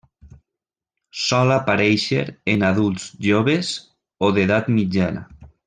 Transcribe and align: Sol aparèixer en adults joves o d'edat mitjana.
Sol 1.23 1.53
aparèixer 1.55 2.23
en 2.55 2.65
adults 2.71 3.07
joves 3.29 3.71
o 4.29 4.35
d'edat 4.39 4.73
mitjana. 4.81 5.25